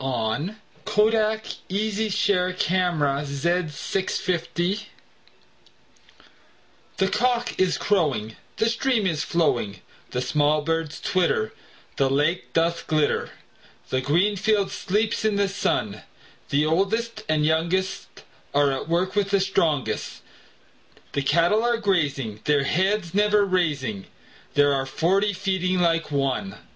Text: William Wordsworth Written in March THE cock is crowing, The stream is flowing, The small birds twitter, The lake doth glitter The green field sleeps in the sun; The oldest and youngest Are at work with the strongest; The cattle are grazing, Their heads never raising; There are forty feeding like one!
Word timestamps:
William 0.03 0.55
Wordsworth 0.87 1.59
Written 1.69 2.49
in 2.49 2.97
March 2.97 4.87
THE 6.97 7.07
cock 7.11 7.59
is 7.59 7.77
crowing, 7.77 8.35
The 8.57 8.65
stream 8.67 9.05
is 9.05 9.23
flowing, 9.23 9.81
The 10.09 10.21
small 10.23 10.63
birds 10.63 10.99
twitter, 11.01 11.53
The 11.97 12.09
lake 12.09 12.51
doth 12.51 12.87
glitter 12.87 13.29
The 13.91 14.01
green 14.01 14.37
field 14.37 14.71
sleeps 14.71 15.23
in 15.23 15.35
the 15.35 15.47
sun; 15.47 16.01
The 16.49 16.65
oldest 16.65 17.21
and 17.29 17.45
youngest 17.45 18.23
Are 18.55 18.71
at 18.71 18.89
work 18.89 19.15
with 19.15 19.29
the 19.29 19.39
strongest; 19.39 20.23
The 21.11 21.21
cattle 21.21 21.63
are 21.63 21.77
grazing, 21.77 22.39
Their 22.45 22.63
heads 22.63 23.13
never 23.13 23.45
raising; 23.45 24.07
There 24.55 24.73
are 24.73 24.87
forty 24.87 25.31
feeding 25.33 25.77
like 25.79 26.09
one! 26.09 26.57